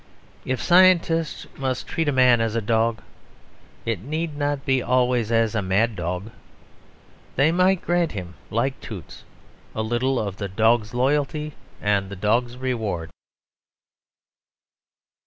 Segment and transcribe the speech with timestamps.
[0.45, 3.03] If scientists must treat a man as a dog,
[3.85, 6.31] it need not be always as a mad dog.
[7.35, 9.25] They might grant him, like Toots,
[9.75, 13.11] a little of the dog's loyalty and the dog's reward.